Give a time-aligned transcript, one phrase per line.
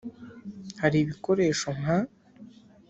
[0.81, 1.97] “Hari ibikoresho nka